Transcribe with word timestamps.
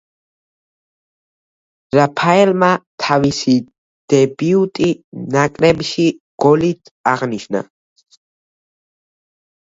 რაფაელმა 1.95 2.69
თავისი 3.03 3.53
დებიუტი 4.13 4.87
ნაკრებში 5.35 6.05
გოლით 6.45 6.91
აღნიშნა. 7.13 7.63